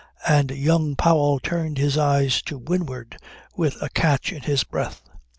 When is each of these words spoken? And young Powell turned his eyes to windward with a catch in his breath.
And 0.27 0.49
young 0.49 0.95
Powell 0.95 1.39
turned 1.39 1.77
his 1.77 1.95
eyes 1.95 2.41
to 2.47 2.57
windward 2.57 3.17
with 3.55 3.79
a 3.83 3.89
catch 3.89 4.33
in 4.33 4.41
his 4.41 4.63
breath. 4.63 5.03